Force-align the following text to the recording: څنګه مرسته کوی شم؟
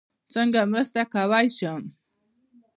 څنګه 0.33 0.59
مرسته 0.71 1.01
کوی 1.13 1.45
شم؟ 1.57 1.81